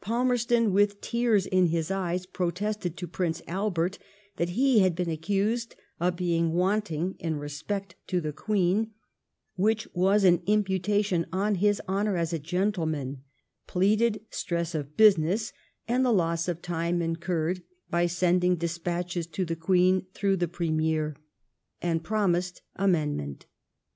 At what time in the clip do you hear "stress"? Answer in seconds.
14.28-14.74